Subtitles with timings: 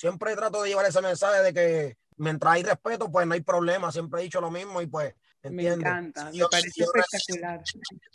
[0.00, 3.92] siempre trato de llevar ese mensaje de que mientras hay respeto, pues no hay problema.
[3.92, 7.62] Siempre he dicho lo mismo y pues, Me encanta, me parece espectacular.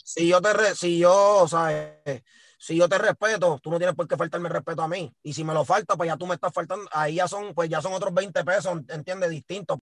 [0.02, 1.46] Si yo te, si yo,
[2.58, 5.14] si yo te respeto, tú no tienes por qué faltarme respeto a mí.
[5.22, 6.88] Y si me lo falta, pues ya tú me estás faltando.
[6.90, 9.30] Ahí ya son, pues ya son otros 20 pesos, ¿entiendes?
[9.30, 9.78] Distintos.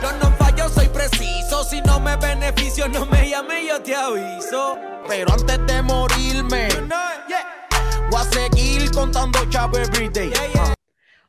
[0.00, 1.64] Yo no fallo, soy preciso.
[1.64, 4.78] Si no me beneficio, no me llame, yo te aviso.
[5.08, 6.68] Pero antes de morirme,
[8.08, 10.32] voy a seguir contando chavo everyday.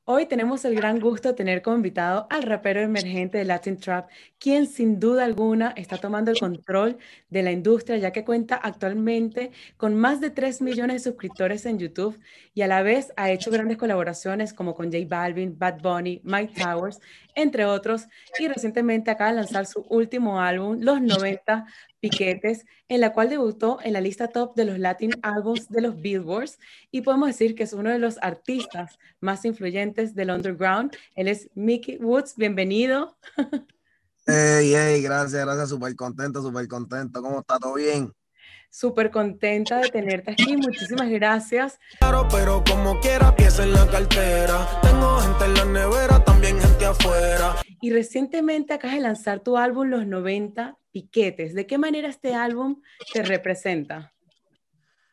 [0.10, 4.10] Hoy tenemos el gran gusto de tener como invitado al rapero emergente de Latin Trap,
[4.40, 6.98] quien sin duda alguna está tomando el control
[7.30, 11.78] de la industria, ya que cuenta actualmente con más de 3 millones de suscriptores en
[11.78, 12.18] YouTube
[12.54, 16.54] y a la vez ha hecho grandes colaboraciones como con J Balvin, Bad Bunny, Mike
[16.64, 17.02] Towers,
[17.36, 18.08] entre otros,
[18.40, 21.66] y recientemente acaba de lanzar su último álbum, Los 90
[22.00, 26.00] Piquetes, en la cual debutó en la lista top de los Latin Albums de los
[26.00, 26.60] Billboards
[26.92, 30.96] y podemos decir que es uno de los artistas más influyentes del underground.
[31.16, 33.18] Él es Mickey Woods, bienvenido.
[34.30, 37.22] Hey, hey, gracias, gracias, súper contento, súper contento.
[37.22, 37.58] ¿Cómo está?
[37.60, 38.12] ¿Todo bien?
[38.70, 41.80] Súper contenta de tenerte aquí, muchísimas gracias.
[42.00, 44.68] Claro, pero como quiera, pieza en la cartera.
[44.82, 47.56] Tengo gente en la nevera, también gente afuera.
[47.82, 51.54] Y recientemente acabas de lanzar tu álbum Los 90 Piquetes.
[51.54, 52.82] ¿De qué manera este álbum
[53.14, 54.14] te representa?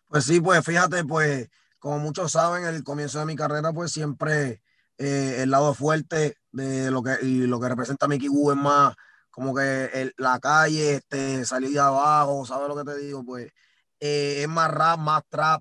[0.09, 1.49] Pues sí, pues fíjate, pues
[1.79, 4.63] como muchos saben, el comienzo de mi carrera, pues siempre
[4.97, 8.95] eh, el lado fuerte de lo que, y lo que representa Mickey Wu es más
[9.31, 13.25] como que la calle, este, salir de abajo, ¿sabes lo que te digo?
[13.25, 13.51] Pues
[13.99, 15.61] eh, es más rap, más trap.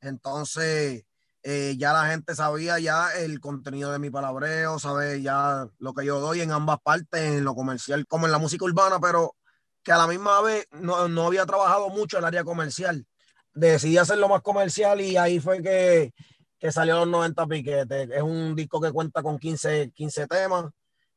[0.00, 1.04] Entonces,
[1.50, 6.04] eh, ya la gente sabía ya el contenido de mi palabreo, sabe ya lo que
[6.04, 9.34] yo doy en ambas partes, en lo comercial como en la música urbana, pero
[9.82, 13.06] que a la misma vez no, no había trabajado mucho el área comercial.
[13.54, 16.12] Decidí hacerlo más comercial y ahí fue que,
[16.58, 18.10] que salió los 90 piquetes.
[18.10, 20.66] Es un disco que cuenta con 15, 15 temas.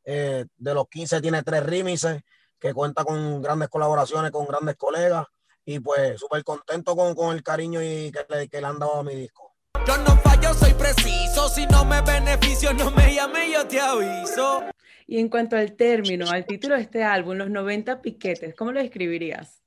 [0.06, 2.22] Eh, de los 15 tiene tres remixes,
[2.58, 5.26] que cuenta con grandes colaboraciones con grandes colegas.
[5.66, 9.04] Y pues súper contento con, con, el cariño y que que le han dado a
[9.04, 9.51] mi disco.
[9.88, 11.50] Yo no fallo, soy preciso.
[11.50, 14.64] Si no me beneficio, no me llame, yo te aviso.
[15.08, 18.80] Y en cuanto al término, al título de este álbum, Los 90 Piquetes, ¿cómo lo
[18.80, 19.62] describirías?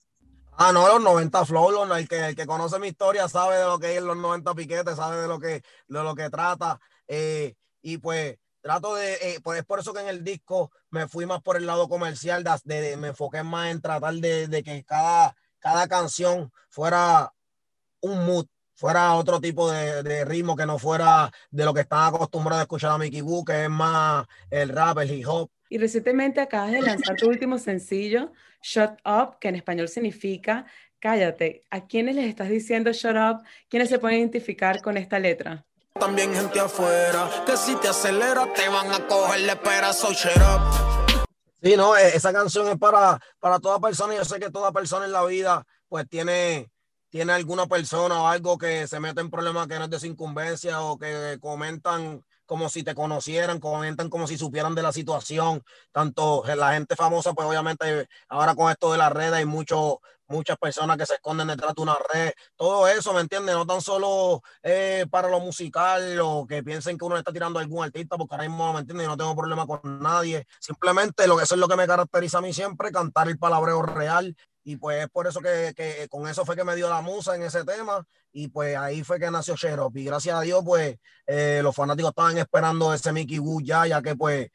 [0.57, 3.79] Ah, no, los 90 Flow, el que, el que conoce mi historia sabe de lo
[3.79, 6.81] que es los 90 piquetes, sabe de lo que, de lo que trata.
[7.09, 11.09] Eh, y pues trato de, eh, pues es por eso que en el disco me
[11.09, 14.63] fui más por el lado comercial, de, de me enfoqué más en tratar de, de,
[14.63, 17.35] que cada, cada canción fuera
[18.01, 22.15] un mood, fuera otro tipo de, de, ritmo, que no fuera de lo que están
[22.15, 25.51] acostumbrados a escuchar a Mickey Boo, que es más el rap, el hip hop.
[25.69, 30.67] Y recientemente acabas de lanzar tu último sencillo, Shut Up, que en español significa
[31.05, 31.65] cállate.
[31.71, 33.45] ¿A quiénes les estás diciendo shut up?
[33.69, 35.63] ¿Quiénes se pueden identificar con esta letra?
[36.01, 41.27] También gente afuera, que si te acelera te van a cogerle espera, so shut up.
[41.63, 44.15] Sí, no, e, esa canción es para, para toda persona.
[44.15, 46.71] Yo sé que toda persona en la vida, pues tiene,
[47.15, 50.07] tiene alguna persona o algo que se mete en problemas que no es de su
[50.07, 55.63] incumbencia o que comentan como si te conocieran, comentan como si supieran de la situación,
[55.93, 60.59] tanto la gente famosa, pues obviamente ahora con esto de las redes hay mucho, muchas
[60.59, 63.55] personas que se esconden detrás de una red, todo eso, ¿me entiendes?
[63.55, 67.63] No tan solo eh, para lo musical o que piensen que uno está tirando a
[67.63, 69.05] algún artista, porque ahora mismo, ¿me entiendes?
[69.05, 72.39] Yo no tengo problema con nadie, simplemente lo que eso es lo que me caracteriza
[72.39, 76.27] a mí siempre, cantar el palabreo real, y pues es por eso que, que, con
[76.27, 79.31] eso fue que me dio la musa en ese tema y pues ahí fue que
[79.31, 83.63] nació Sherop y gracias a Dios pues eh, los fanáticos estaban esperando ese Mickey Wood
[83.63, 84.49] ya, ya que pues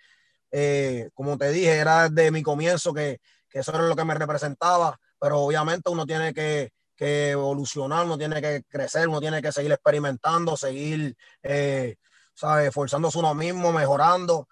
[0.51, 4.15] eh, como te dije era desde mi comienzo que, que, eso era lo que me
[4.15, 9.51] representaba, pero obviamente uno tiene que, que evolucionar, uno tiene que crecer, uno tiene que
[9.51, 11.95] seguir experimentando, seguir, eh,
[12.33, 12.73] ¿sabes?
[12.73, 14.47] Forzándose uno mismo, mejorando.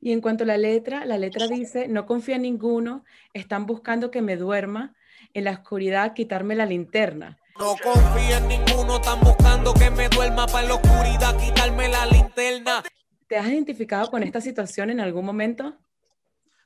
[0.00, 4.10] Y en cuanto a la letra, la letra dice, no confía en ninguno, están buscando
[4.12, 4.94] que me duerma,
[5.34, 7.38] en la oscuridad quitarme la linterna.
[7.58, 12.82] No confía en ninguno, están buscando que me duerma para la oscuridad quitarme la linterna.
[13.26, 15.76] ¿Te has identificado con esta situación en algún momento?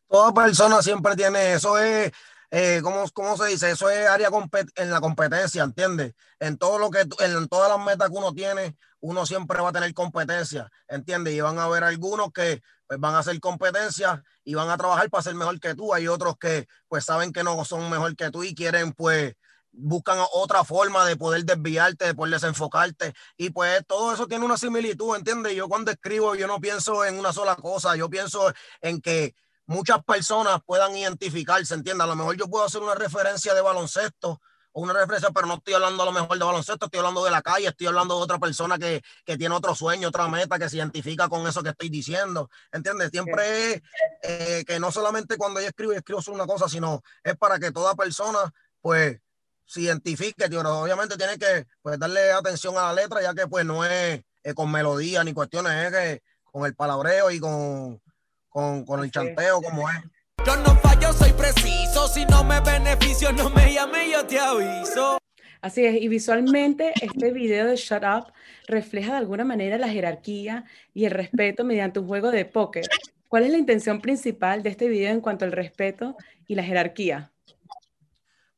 [0.08, 2.12] Toda persona siempre tiene eso, es,
[2.50, 3.70] eh, ¿cómo, ¿cómo, se dice?
[3.70, 4.28] Eso es área
[4.76, 6.14] en la competencia, ¿entiendes?
[6.38, 9.72] En todo lo que, en todas las metas que uno tiene, uno siempre va a
[9.72, 11.32] tener competencia, ¿entiendes?
[11.32, 15.08] Y van a haber algunos que pues, van a hacer competencia y van a trabajar
[15.08, 15.94] para ser mejor que tú.
[15.94, 19.34] Hay otros que pues saben que no son mejor que tú y quieren pues
[19.70, 23.14] buscan otra forma de poder desviarte, de poder desenfocarte.
[23.38, 25.54] Y pues todo eso tiene una similitud, ¿entiendes?
[25.54, 28.52] Yo cuando escribo, yo no pienso en una sola cosa, yo pienso
[28.82, 29.34] en que
[29.64, 32.04] muchas personas puedan identificarse, ¿entiendes?
[32.04, 34.42] A lo mejor yo puedo hacer una referencia de baloncesto
[34.72, 37.42] una referencia, pero no estoy hablando a lo mejor de baloncesto, estoy hablando de la
[37.42, 40.76] calle, estoy hablando de otra persona que, que tiene otro sueño, otra meta, que se
[40.76, 42.48] identifica con eso que estoy diciendo.
[42.72, 43.10] ¿Entiendes?
[43.10, 43.82] Siempre es
[44.22, 47.94] eh, que no solamente cuando yo escribo, escribo una cosa, sino es para que toda
[47.94, 49.20] persona, pues,
[49.66, 50.60] se identifique, tío.
[50.60, 54.54] Obviamente tiene que pues, darle atención a la letra, ya que pues no es eh,
[54.54, 58.00] con melodía ni cuestiones, es que con el palabreo y con,
[58.48, 59.96] con, con el chanteo como es.
[60.44, 62.08] Yo no fallo, soy preciso.
[62.08, 65.18] Si no me beneficio, no me llame, yo te aviso.
[65.60, 68.32] Así es, y visualmente este video de Shut Up
[68.66, 72.88] refleja de alguna manera la jerarquía y el respeto mediante un juego de póker.
[73.28, 76.16] ¿Cuál es la intención principal de este video en cuanto al respeto
[76.48, 77.30] y la jerarquía?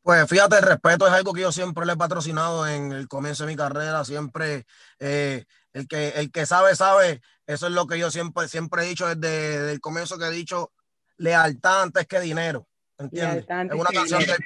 [0.03, 3.45] Pues fíjate, el respeto es algo que yo siempre le he patrocinado en el comienzo
[3.45, 4.65] de mi carrera, siempre
[4.99, 5.45] eh,
[5.75, 9.15] el, que, el que sabe, sabe, eso es lo que yo siempre, siempre he dicho
[9.15, 10.73] desde el comienzo que he dicho,
[11.17, 12.67] lealtad antes que dinero.
[12.97, 13.45] ¿Entiendes?
[13.45, 14.37] Es una, canción del,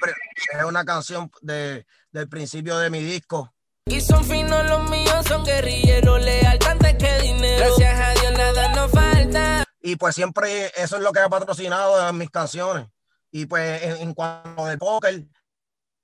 [0.57, 3.53] es una canción de, del principio de mi disco.
[3.85, 7.65] Y son finos los míos, son guerrilleros, lealtad antes que dinero.
[7.77, 9.63] Gracias a Dios nada nos falta.
[9.81, 12.87] Y pues siempre eso es lo que he patrocinado en mis canciones.
[13.31, 15.25] Y pues en, cuanto al póker,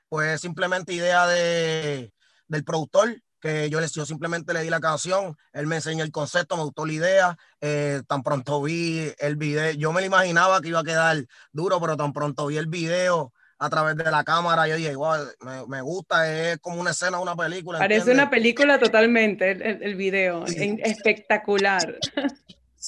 [0.09, 2.13] pues simplemente idea de,
[2.47, 3.15] del productor
[3.45, 6.85] que yo, yo simplemente le di la canción, él me enseñó el concepto, me gustó
[6.85, 10.83] la idea, eh, tan pronto vi el video, yo me lo imaginaba que iba a
[10.83, 14.91] quedar duro, pero tan pronto vi el video a través de la cámara, yo dije,
[14.91, 15.31] igual,
[15.67, 17.77] me, gusta, es como una escena de una película.
[17.77, 21.99] Parece una película totalmente el, el video, espectacular.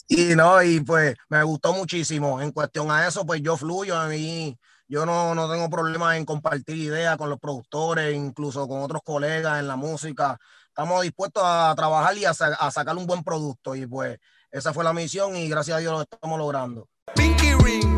[0.07, 2.41] Y no, y pues me gustó muchísimo.
[2.41, 4.57] En cuestión a eso, pues yo fluyo, a mí
[4.87, 9.59] yo no, no tengo problema en compartir ideas con los productores, incluso con otros colegas
[9.59, 10.37] en la música.
[10.67, 13.75] Estamos dispuestos a trabajar y a, a sacar un buen producto.
[13.75, 14.17] Y pues
[14.51, 16.87] esa fue la misión y gracias a Dios lo estamos logrando.
[17.15, 17.96] Pinky Ring,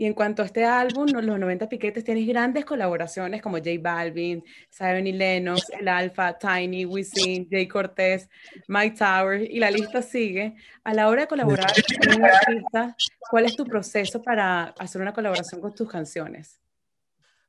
[0.00, 4.42] y en cuanto a este álbum, Los 90 Piquetes, tienes grandes colaboraciones como J Balvin,
[4.74, 8.26] Zion y Lennox, El Alfa, Tiny, Wisin, Jay Cortez,
[8.66, 10.56] Mike Towers, y la lista sigue.
[10.84, 11.70] A la hora de colaborar
[12.02, 12.96] con un artista,
[13.30, 16.58] ¿cuál es tu proceso para hacer una colaboración con tus canciones?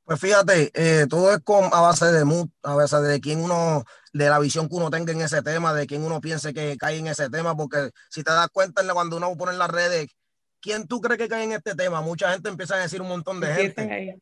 [0.04, 3.86] Pues fíjate, eh, todo es con, a base de mood, a base de quién uno,
[4.12, 6.98] de la visión que uno tenga en ese tema, de quién uno piense que cae
[6.98, 10.10] en ese tema, porque si te das cuenta cuando uno pone en las redes
[10.62, 12.02] ¿quién tú crees que cae en este tema?
[12.02, 14.20] Mucha gente empieza a decir un montón de gente.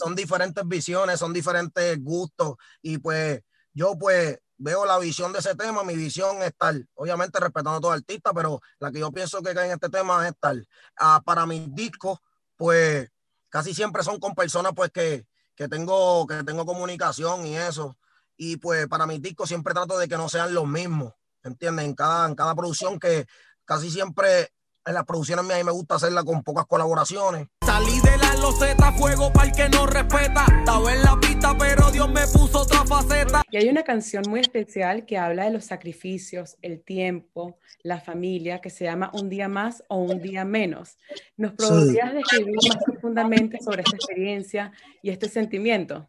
[0.00, 3.40] Son diferentes visiones, son diferentes gustos y pues
[3.72, 7.80] yo pues veo la visión de ese tema, mi visión es tal, obviamente respetando a
[7.80, 10.68] todo artista, pero la que yo pienso que cae en este tema es tal.
[10.96, 12.18] Ah, para mis discos,
[12.56, 13.08] pues
[13.48, 17.96] casi siempre son con personas pues que, que, tengo, que tengo comunicación y eso.
[18.36, 21.86] Y pues para mis discos siempre trato de que no sean los mismos, ¿entiendes?
[21.86, 23.26] En cada, en cada producción que
[23.64, 24.52] casi siempre
[24.84, 27.48] en las producciones a mí me gusta hacerla con pocas colaboraciones.
[27.64, 30.46] Salí de la loseta, fuego para el que no respeta.
[30.58, 33.42] Estaba en la pista, pero Dios me puso otra faceta.
[33.50, 38.60] Y hay una canción muy especial que habla de los sacrificios, el tiempo, la familia,
[38.60, 40.96] que se llama Un día más o Un día menos.
[41.36, 44.72] ¿Nos podrías describir más profundamente sobre esta experiencia
[45.02, 46.08] y este sentimiento?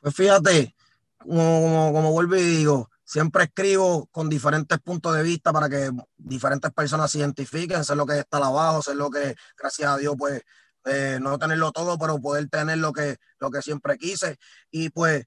[0.00, 0.74] Pues fíjate,
[1.18, 5.90] como, como, como vuelvo y digo, siempre escribo con diferentes puntos de vista para que
[6.16, 10.16] diferentes personas se identifiquen, sé lo que está abajo, sé lo que, gracias a Dios,
[10.18, 10.42] pues,
[10.84, 14.36] eh, no tenerlo todo, pero poder tener lo que, lo que siempre quise.
[14.70, 15.24] Y pues,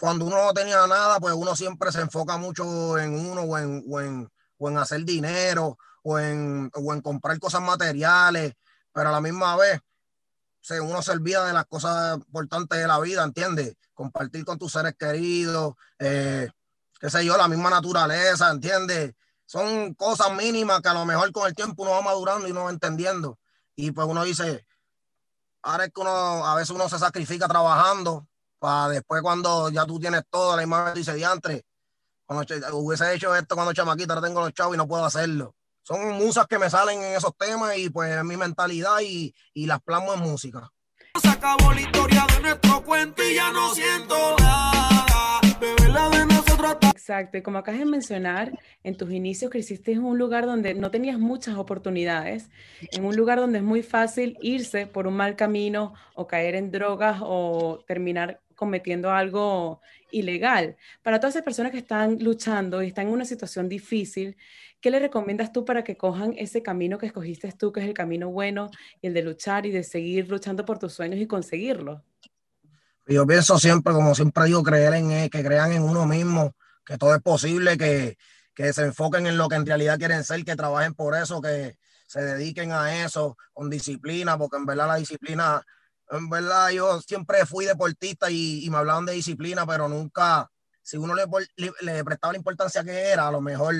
[0.00, 3.84] cuando uno no tenía nada, pues uno siempre se enfoca mucho en uno o en,
[3.86, 8.54] o en, o en hacer dinero o en, o en comprar cosas materiales,
[8.92, 9.80] pero a la misma vez,
[10.82, 13.74] uno se olvida de las cosas importantes de la vida, ¿entiendes?
[13.92, 16.48] Compartir con tus seres queridos, eh,
[16.98, 19.14] qué sé yo, la misma naturaleza, ¿entiendes?
[19.46, 22.64] Son cosas mínimas que a lo mejor con el tiempo uno va madurando y uno
[22.64, 23.38] va entendiendo.
[23.74, 24.66] Y pues uno dice,
[25.62, 28.26] ahora es que uno, a veces uno se sacrifica trabajando
[28.58, 31.64] para después cuando ya tú tienes todo, la imagen dice, diantre,
[32.26, 32.44] cuando
[32.76, 35.54] hubiese hecho esto cuando chamaquita, ahora tengo los chavos y no puedo hacerlo.
[35.82, 39.64] Son musas que me salen en esos temas y pues es mi mentalidad y, y
[39.64, 40.70] las plasmo en música.
[41.22, 45.07] Se acabó la historia de nuestro cuento y ya no siento nada.
[47.08, 48.52] Exacto, como acabas de mencionar,
[48.84, 52.50] en tus inicios creciste en un lugar donde no tenías muchas oportunidades,
[52.92, 56.70] en un lugar donde es muy fácil irse por un mal camino o caer en
[56.70, 59.80] drogas o terminar cometiendo algo
[60.10, 60.76] ilegal.
[61.02, 64.36] Para todas esas personas que están luchando y están en una situación difícil,
[64.82, 67.94] ¿qué le recomiendas tú para que cojan ese camino que escogiste tú, que es el
[67.94, 68.68] camino bueno
[69.00, 72.04] y el de luchar y de seguir luchando por tus sueños y conseguirlo?
[73.08, 77.14] Yo pienso siempre, como siempre digo, creer en que crean en uno mismo, que todo
[77.14, 78.18] es posible, que,
[78.54, 81.78] que se enfoquen en lo que en realidad quieren ser, que trabajen por eso, que
[82.06, 85.62] se dediquen a eso con disciplina, porque en verdad la disciplina,
[86.10, 90.50] en verdad yo siempre fui deportista y, me hablaban de disciplina, pero nunca,
[90.82, 91.24] si uno le,
[91.80, 93.74] le, prestaba la importancia que era, a lo mejor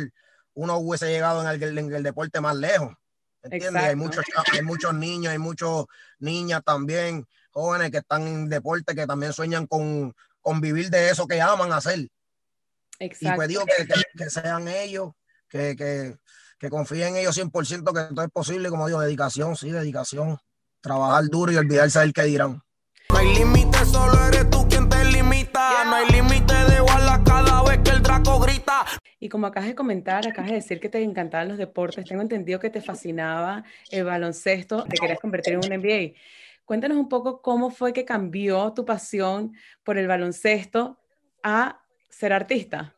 [0.54, 2.94] uno hubiese llegado en el, en el deporte más lejos.
[3.42, 3.82] ¿Entiendes?
[3.82, 5.84] Hay muchos, hay muchos niños, hay muchas
[6.18, 7.26] niñas también,
[7.58, 11.72] jóvenes que están en deporte, que también sueñan con, con vivir de eso que aman
[11.72, 12.08] hacer.
[12.98, 13.34] Exacto.
[13.34, 13.86] Y pues digo que,
[14.16, 15.12] que, sean ellos,
[15.48, 16.16] que, que,
[16.58, 20.38] que, confíen en ellos 100%, que todo es posible, como digo, dedicación, sí, dedicación,
[20.80, 22.62] trabajar duro y olvidarse del que dirán.
[23.10, 25.84] No hay límite, solo eres tú quien te limita.
[25.84, 28.84] No hay límite de bala cada vez que el Draco grita.
[29.20, 32.60] Y como acabas de comentar, acabas de decir que te encantaban los deportes, tengo entendido
[32.60, 36.14] que te fascinaba el baloncesto, te querías convertir en un NBA.
[36.68, 40.98] Cuéntanos un poco cómo fue que cambió tu pasión por el baloncesto
[41.42, 42.94] a ser artista.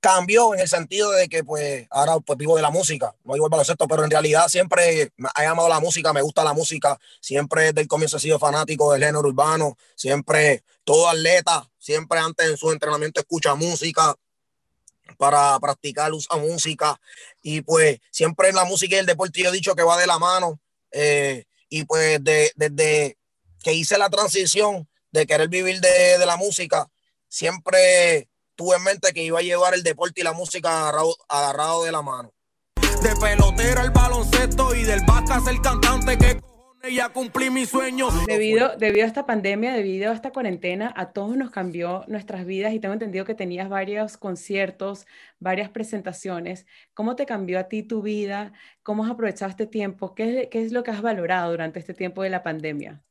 [0.00, 3.44] Cambió en el sentido de que pues ahora pues vivo de la música, no vivo
[3.44, 7.64] del baloncesto, pero en realidad siempre he amado la música, me gusta la música, siempre
[7.64, 12.56] desde el comienzo he sido fanático del género urbano, siempre todo atleta, siempre antes en
[12.56, 14.16] su entrenamiento escucha música,
[15.18, 16.98] para practicar usa música
[17.42, 20.06] y pues siempre en la música y el deporte yo he dicho que va de
[20.06, 20.58] la mano
[20.90, 23.16] eh, y pues desde
[23.62, 26.86] que hice la transición de querer vivir de, la música,
[27.28, 30.90] siempre tuve en mente que iba a llevar el deporte y la música
[31.28, 32.30] agarrado, de la mano.
[33.02, 36.42] De pelotero el baloncesto y del básquet el cantante que
[36.90, 38.08] ya cumplí mi sueño.
[38.26, 42.72] Debido, debido a esta pandemia, debido a esta cuarentena, a todos nos cambió nuestras vidas
[42.72, 45.06] y tengo entendido que tenías varios conciertos,
[45.38, 46.66] varias presentaciones.
[46.94, 48.52] ¿Cómo te cambió a ti tu vida?
[48.82, 50.14] ¿Cómo has aprovechado este tiempo?
[50.14, 53.02] ¿Qué es, qué es lo que has valorado durante este tiempo de la pandemia?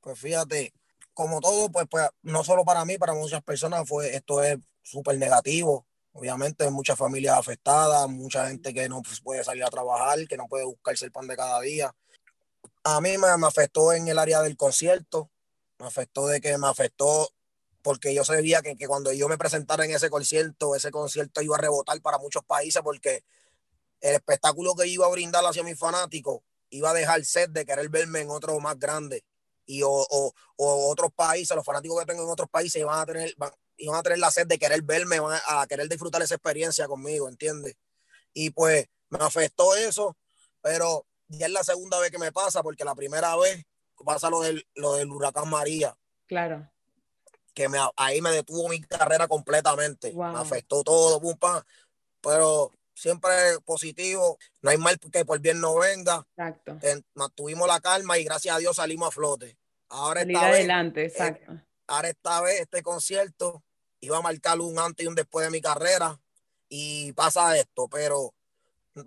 [0.00, 0.74] Pues fíjate,
[1.14, 5.16] como todo, pues, pues no solo para mí, para muchas personas fue esto es súper
[5.16, 5.86] negativo.
[6.12, 10.46] Obviamente, muchas familias afectadas, mucha gente que no pues, puede salir a trabajar, que no
[10.46, 11.92] puede buscarse el pan de cada día
[12.84, 15.30] a mí me, afectó en el área del concierto,
[15.78, 17.30] me afectó de que me afectó
[17.82, 21.56] porque yo sabía que, que, cuando yo me presentara en ese concierto, ese concierto iba
[21.56, 23.24] a rebotar para muchos países porque
[24.00, 26.40] el espectáculo que iba a brindar hacia mis fanáticos
[26.70, 29.24] iba a dejar sed de querer verme en otro más grande
[29.66, 33.34] y o, o, otros países, los fanáticos que tengo en otros países iban a tener,
[33.76, 37.76] iban a tener la sed de querer verme, a querer disfrutar esa experiencia conmigo, ¿entiendes?
[38.32, 40.16] Y pues me afectó eso,
[40.60, 43.64] pero ya es la segunda vez que me pasa, porque la primera vez
[44.04, 45.96] pasa lo del, lo del huracán María.
[46.26, 46.68] Claro.
[47.54, 50.12] Que me, ahí me detuvo mi carrera completamente.
[50.12, 51.36] Me afectó todo, pum,
[52.20, 53.32] Pero siempre
[53.64, 54.38] positivo.
[54.62, 56.26] No hay mal que por bien no venga.
[56.36, 56.78] Exacto.
[57.14, 59.56] mantuvimos la calma y gracias a Dios salimos a flote.
[59.88, 61.60] Ahora esta adelante, vez, eh, exacto.
[61.86, 63.62] ahora esta vez este concierto
[64.00, 66.18] iba a marcar un antes y un después de mi carrera
[66.68, 68.34] y pasa esto, pero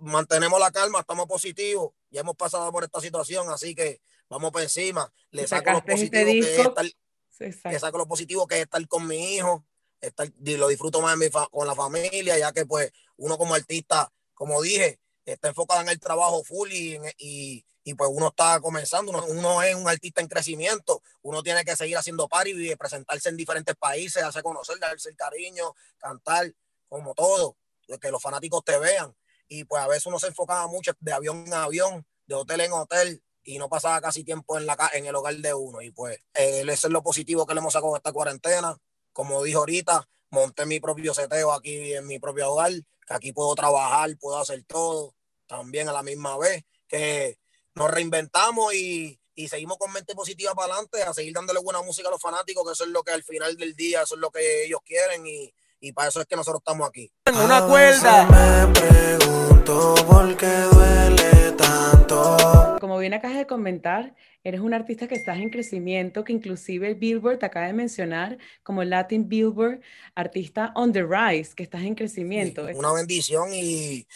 [0.00, 4.62] mantenemos la calma, estamos positivos, ya hemos pasado por esta situación, así que vamos por
[4.62, 5.12] encima.
[5.30, 9.34] Le saco lo positivo que es estar, saco lo positivo que es estar con mi
[9.34, 9.64] hijo,
[10.00, 11.16] estar, lo disfruto más
[11.50, 16.00] con la familia, ya que pues uno como artista, como dije, está enfocado en el
[16.00, 21.02] trabajo full y, y, y pues uno está comenzando, uno, es un artista en crecimiento,
[21.22, 25.16] uno tiene que seguir haciendo party y presentarse en diferentes países, hacer conocer, darse el
[25.16, 26.52] cariño, cantar,
[26.88, 27.56] como todo,
[28.00, 29.14] que los fanáticos te vean
[29.48, 32.72] y pues a veces uno se enfocaba mucho de avión en avión, de hotel en
[32.72, 35.80] hotel y no pasaba casi tiempo en, la, en el hogar de uno.
[35.80, 38.76] Y pues eh, eso es lo positivo que le hemos sacado esta cuarentena.
[39.12, 43.54] Como dijo ahorita, monté mi propio seteo aquí en mi propio hogar, que aquí puedo
[43.54, 45.14] trabajar, puedo hacer todo,
[45.46, 47.38] también a la misma vez, que
[47.74, 52.08] nos reinventamos y, y seguimos con mente positiva para adelante, a seguir dándole buena música
[52.08, 54.30] a los fanáticos, que eso es lo que al final del día, eso es lo
[54.30, 57.10] que ellos quieren y, y para eso es que nosotros estamos aquí.
[57.26, 58.26] Una cuerda.
[58.26, 62.78] Me pregunto por qué duele tanto.
[62.80, 66.94] Como bien acabas de comentar, eres un artista que estás en crecimiento, que inclusive el
[66.94, 69.80] Billboard te acaba de mencionar como Latin Billboard,
[70.14, 72.66] artista on the rise, que estás en crecimiento.
[72.74, 74.06] una bendición y,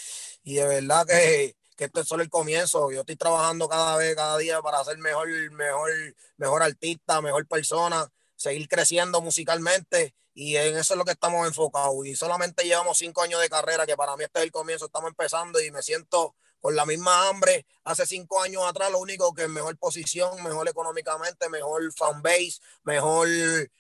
[0.43, 2.91] y de verdad que, que esto es solo el comienzo.
[2.91, 5.91] Yo estoy trabajando cada vez, cada día para ser mejor, mejor,
[6.37, 12.07] mejor artista, mejor persona, seguir creciendo musicalmente y en eso es lo que estamos enfocados.
[12.07, 15.11] Y solamente llevamos cinco años de carrera, que para mí este es el comienzo, estamos
[15.11, 17.67] empezando y me siento con la misma hambre.
[17.85, 23.29] Hace cinco años atrás, lo único que es mejor posición, mejor económicamente, mejor fanbase, mejor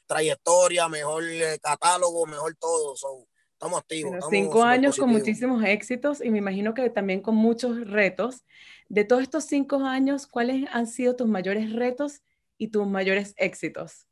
[0.06, 2.94] trayectoria, mejor eh, catálogo, mejor todo.
[3.52, 4.24] estamos activos.
[4.28, 8.44] cinco años con muchísimos éxitos y me imagino que también con muchos retos.
[8.88, 12.20] De todos estos cinco años, ¿cuáles han sido tus mayores retos
[12.58, 14.06] y tus mayores éxitos?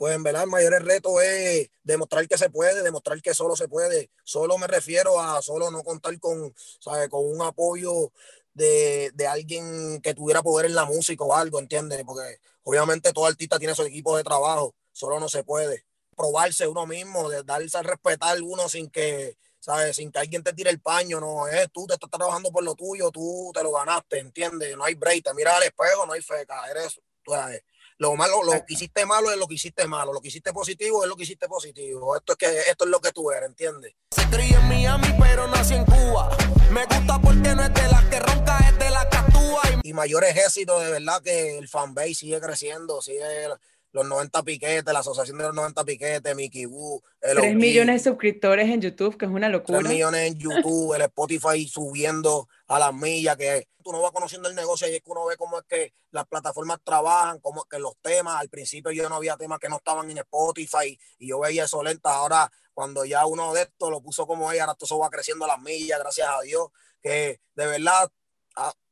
[0.00, 3.68] Pues en verdad el mayor reto es demostrar que se puede, demostrar que solo se
[3.68, 4.10] puede.
[4.24, 7.10] Solo me refiero a solo no contar con, ¿sabe?
[7.10, 8.10] con un apoyo
[8.54, 12.02] de, de, alguien que tuviera poder en la música o algo, ¿entiendes?
[12.06, 15.84] Porque obviamente todo artista tiene su equipo de trabajo, solo no se puede.
[16.16, 19.96] Probarse uno mismo, de darse a respetar uno sin que, ¿sabes?
[19.96, 22.74] Sin que alguien te tire el paño, no es tú te estás trabajando por lo
[22.74, 24.74] tuyo, tú te lo ganaste, ¿entiendes?
[24.78, 27.62] No hay break, te miras al espejo, no hay feca, eres, tú sabes
[28.00, 31.02] lo malo, lo que hiciste malo es lo que hiciste malo, lo que hiciste positivo
[31.04, 32.16] es lo que hiciste positivo.
[32.16, 33.94] Esto es que esto es lo que tú eres, ¿entiendes?
[34.16, 36.34] Se crió en Miami, pero nací en Cuba.
[36.70, 39.60] Me gusta porque no es de las que ronca, es de las que actúa.
[39.82, 43.48] Y, y mayor ejército, de verdad que el fanbase sigue creciendo, sigue
[43.92, 47.02] los 90 piquetes, la asociación de los 90 piquetes, Mickey Woo.
[47.20, 49.80] 3 millones de suscriptores en YouTube, que es una locura.
[49.80, 54.48] 3 millones en YouTube, el Spotify subiendo a las millas, que tú no vas conociendo
[54.48, 57.78] el negocio y es que uno ve cómo es que las plataformas trabajan, cómo que
[57.78, 61.40] los temas, al principio yo no había temas que no estaban en Spotify y yo
[61.40, 64.86] veía eso lenta, ahora cuando ya uno de estos lo puso como ella, ahora todo
[64.86, 66.68] eso va creciendo a las millas, gracias a Dios,
[67.02, 68.10] que de verdad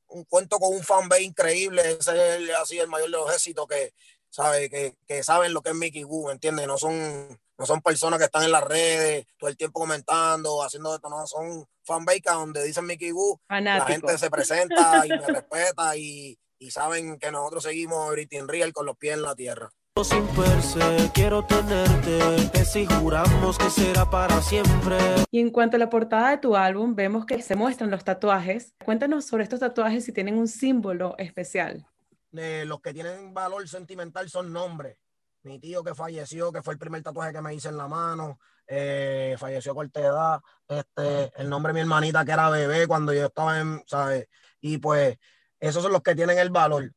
[0.09, 3.93] un cuento con un fanbase increíble, ese es así el mayor de los éxitos que
[4.31, 4.71] ¿sabe?
[4.71, 6.67] Que, que, saben lo que es Mickey Woo, ¿entiendes?
[6.67, 10.95] No son, no son personas que están en las redes todo el tiempo comentando, haciendo
[10.95, 15.97] esto, no, son fanbase donde dicen Mickey Woo, la gente se presenta y me respeta
[15.97, 19.71] y, y, saben que nosotros seguimos everything real con los pies en la tierra.
[20.05, 24.97] Sin perse, quiero tenerte, que si juramos que será para siempre.
[25.33, 28.75] Y en cuanto a la portada de tu álbum, vemos que se muestran los tatuajes.
[28.85, 31.88] Cuéntanos sobre estos tatuajes si tienen un símbolo especial
[32.33, 34.99] los que tienen valor sentimental son nombres.
[35.43, 38.39] Mi tío que falleció, que fue el primer tatuaje que me hice en la mano,
[38.67, 40.41] eh, falleció a corta edad.
[40.69, 44.27] Este, el nombre de mi hermanita que era bebé cuando yo estaba en, ¿sabes?
[44.61, 45.17] Y pues
[45.59, 46.93] esos son los que tienen el valor.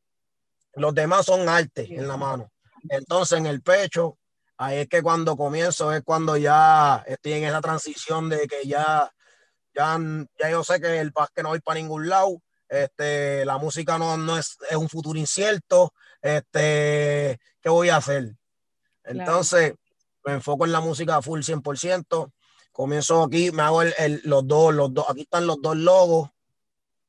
[0.74, 2.52] Los demás son arte en la mano.
[2.88, 4.18] Entonces en el pecho,
[4.56, 9.10] ahí es que cuando comienzo, es cuando ya estoy en esa transición de que ya,
[9.74, 9.98] ya,
[10.38, 14.16] ya yo sé que el que no voy para ningún lado este, la música no,
[14.16, 18.34] no es, es, un futuro incierto, este, ¿qué voy a hacer?
[19.04, 19.74] Entonces,
[20.24, 22.32] me enfoco en la música full 100%,
[22.72, 26.30] comienzo aquí, me hago el, el, los dos, los dos, aquí están los dos logos,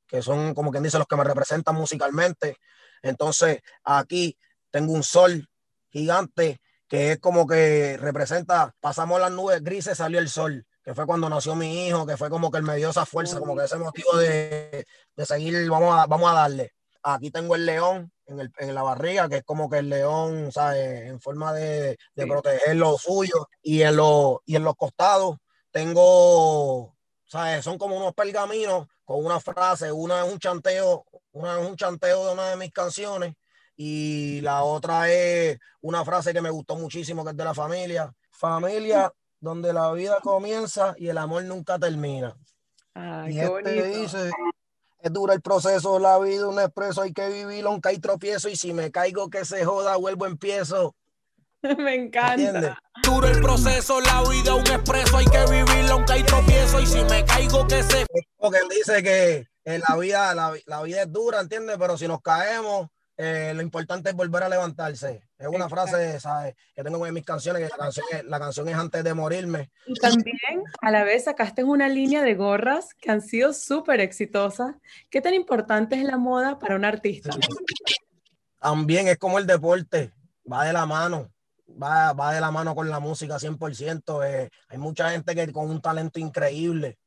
[0.05, 2.57] que son como quien dice los que me representan musicalmente.
[3.01, 4.37] Entonces, aquí
[4.69, 5.47] tengo un sol
[5.91, 6.59] gigante
[6.89, 11.29] que es como que representa, pasamos las nubes grises, salió el sol que fue cuando
[11.29, 13.77] nació mi hijo, que fue como que él me dio esa fuerza, como que ese
[13.77, 16.73] motivo de, de seguir, vamos a, vamos a darle.
[17.03, 20.51] Aquí tengo el león en, el, en, la barriga, que es como que el león,
[20.51, 21.09] ¿sabes?
[21.09, 22.29] En forma de, de sí.
[22.29, 23.47] proteger lo suyo.
[23.61, 25.37] Y en, lo, y en los costados
[25.71, 27.63] tengo, ¿sabes?
[27.63, 29.91] Son como unos pergaminos con una frase.
[29.91, 33.33] Una es un chanteo, una es un chanteo de una de mis canciones.
[33.75, 38.13] Y la otra es una frase que me gustó muchísimo, que es de la familia.
[38.31, 39.11] Familia,
[39.43, 42.33] donde la vida comienza y el amor nunca termina.
[42.93, 43.99] Ay, y qué este bonito.
[43.99, 44.31] dice,
[45.01, 48.55] es duro el proceso, la vida, un expreso, hay que vivirlo, aunque hay tropiezo, y
[48.55, 50.95] si me caigo que se joda, vuelvo, empiezo.
[51.77, 52.33] Me encanta.
[52.35, 52.71] ¿Entiendes?
[53.03, 57.03] Duro el proceso, la vida, un expreso, hay que vivirlo, aunque hay tropiezo, y si
[57.03, 58.05] me caigo que se...
[58.37, 61.75] Porque él dice que en la vida, la, la vida es dura, ¿entiendes?
[61.77, 65.29] Pero si nos caemos, eh, lo importante es volver a levantarse.
[65.37, 66.55] Es una frase ¿sabes?
[66.75, 69.71] que tengo en mis canciones, que la canción, es, la canción es antes de morirme.
[69.85, 74.75] Y también a la vez sacaste una línea de gorras que han sido súper exitosas.
[75.09, 77.29] ¿Qué tan importante es la moda para un artista?
[78.59, 80.11] También es como el deporte,
[80.51, 81.29] va de la mano.
[81.81, 84.25] Va, va de la mano con la música 100%.
[84.25, 86.99] Eh, hay mucha gente que con un talento increíble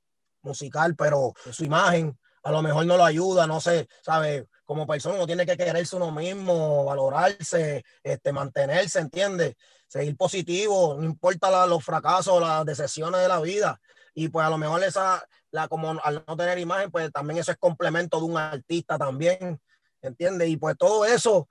[0.42, 4.44] musical, pero su imagen a lo mejor no lo ayuda, no sé, ¿sabes?
[4.66, 9.54] Como persona uno tiene que quererse uno mismo, valorarse, este, mantenerse, ¿entiendes?
[9.86, 13.80] Seguir positivo, no importa los fracasos, las decepciones de la vida.
[14.12, 17.52] Y pues a lo mejor esa, la, como al no tener imagen, pues también eso
[17.52, 19.60] es complemento de un artista también,
[20.02, 20.48] ¿entiendes?
[20.48, 21.48] Y pues todo eso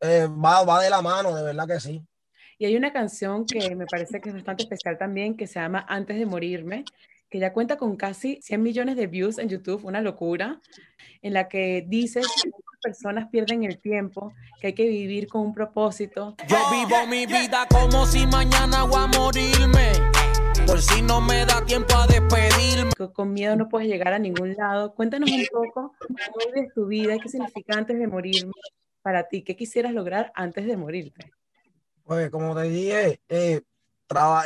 [0.00, 2.04] eh, va, va de la mano, de verdad que sí.
[2.58, 5.84] Y hay una canción que me parece que es bastante especial también, que se llama
[5.88, 6.84] Antes de morirme,
[7.32, 10.60] que ya cuenta con casi 100 millones de views en YouTube, una locura,
[11.22, 15.40] en la que dices que muchas personas pierden el tiempo, que hay que vivir con
[15.40, 16.36] un propósito.
[16.46, 19.92] Yo vivo mi vida como si mañana voy a morirme,
[20.66, 22.90] por si no me da tiempo a despedirme.
[23.14, 24.94] Con miedo no puedes llegar a ningún lado.
[24.94, 28.52] Cuéntanos un poco cómo vives tu vida, qué significa antes de morirme
[29.00, 31.32] para ti, qué quisieras lograr antes de morirte.
[32.04, 33.62] Pues como te dije, eh,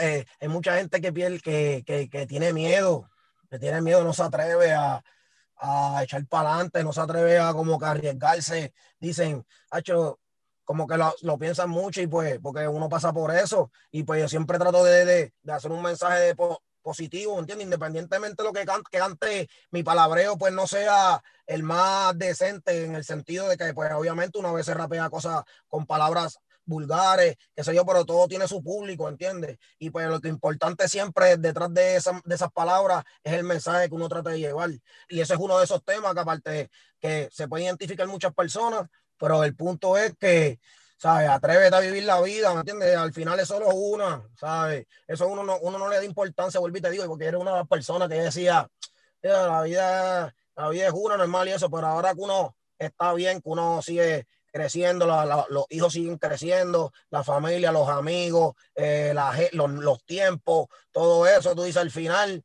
[0.00, 3.10] eh, hay mucha gente que, tiene miedo,
[3.50, 5.02] que tiene miedo, no se atreve a,
[6.02, 8.74] echar para adelante, no se atreve a como que arriesgarse.
[9.00, 10.20] Dicen, Hacho,
[10.64, 13.70] como que lo, lo, piensan mucho y pues, porque uno pasa por eso.
[13.90, 16.34] Y pues yo siempre trato de, de, de hacer un mensaje
[16.86, 17.64] positivo, ¿entiendes?
[17.64, 22.84] Independientemente de lo que cante, que cante mi palabreo, pues no sea el más decente
[22.84, 27.36] en el sentido de que, pues obviamente una vez se rapea cosas con palabras vulgares,
[27.54, 29.58] qué sé yo, pero todo tiene su público, ¿entiendes?
[29.78, 33.94] Y pues lo que importante siempre detrás de, de esas palabras es el mensaje que
[33.94, 34.70] uno trata de llevar.
[35.08, 38.88] Y ese es uno de esos temas que aparte que se puede identificar muchas personas,
[39.16, 40.58] pero el punto es que
[40.96, 41.28] ¿sabes?
[41.28, 42.96] Atrévete a vivir la vida, ¿me entiendes?
[42.96, 44.86] Al final es solo una, ¿sabes?
[45.06, 47.64] Eso uno no, uno no le da importancia, vuelvo y te digo, porque eres una
[47.64, 48.68] personas que decía,
[49.22, 53.40] la vida, la vida es una, normal y eso, pero ahora que uno está bien,
[53.40, 54.26] que uno sigue
[54.56, 55.06] creciendo,
[55.50, 59.14] los hijos siguen creciendo, la familia, los amigos, eh,
[59.52, 62.42] los, los tiempos, todo eso, tú dices al final,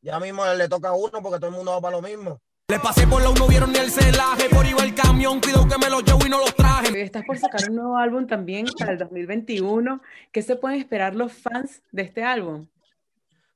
[0.00, 2.40] ya mismo le toca a uno porque todo el mundo va para lo mismo.
[2.66, 5.78] Le pasé por la no vieron ni el celaje, por iba el camión, cuidado que
[5.78, 7.00] me lo llevo y no los traje.
[7.00, 10.02] Estás por sacar un nuevo álbum también para el 2021.
[10.32, 12.66] ¿Qué se pueden esperar los fans de este álbum?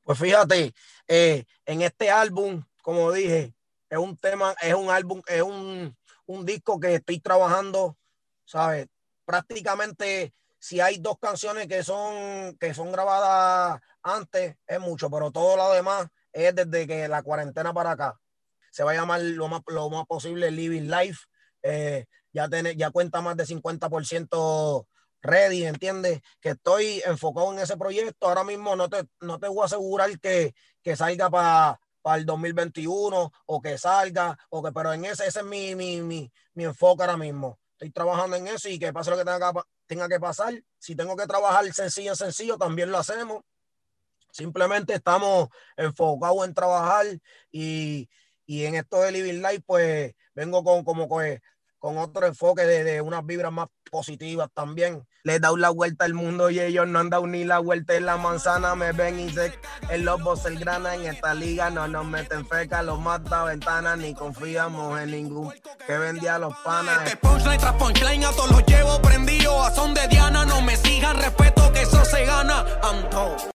[0.05, 0.73] Pues fíjate,
[1.09, 3.53] eh, en este álbum, como dije,
[3.91, 7.97] es un tema, es un álbum, es un, un disco que estoy trabajando,
[8.45, 8.89] ¿sabes?
[9.25, 15.57] Prácticamente, si hay dos canciones que son, que son grabadas antes, es mucho, pero todo
[15.57, 18.21] lo demás es desde que la cuarentena para acá
[18.77, 21.21] se va a llamar lo más, lo más posible Living Life.
[21.63, 24.87] Eh, ya, tiene, ya cuenta más de 50%
[25.23, 26.21] ready, ¿entiendes?
[26.43, 28.29] Que estoy enfocado en ese proyecto.
[28.29, 32.25] Ahora mismo no te, no te voy a asegurar que, que salga para para el
[32.25, 36.63] 2021 o que salga, o que, pero en ese, ese es mi, mi, mi, mi
[36.63, 37.59] enfoque ahora mismo.
[37.73, 40.55] Estoy trabajando en eso y que pase lo que tenga que, tenga que pasar.
[40.79, 43.43] Si tengo que trabajar sencillo, sencillo, también lo hacemos.
[44.31, 47.07] Simplemente estamos enfocados en trabajar
[47.51, 48.09] y,
[48.47, 51.25] y en esto de Living Life, pues vengo con como con,
[51.87, 55.07] con otro enfoque de, de unas vibras más positivas también.
[55.23, 58.07] Les da la vuelta al mundo y ellos no han dado ni la vuelta en
[58.07, 58.75] la manzana.
[58.75, 59.53] Me ven y se
[59.91, 61.71] el lobo se grana en esta liga.
[61.71, 65.55] No nos meten feca, los mata ventanas, ni confiamos en ningún
[65.87, 67.05] que vendía los panas.
[67.05, 69.63] Este punchline tras punchline a todos los llevo prendido.
[69.63, 72.65] A son de Diana, no me sigan, respeto que eso se gana.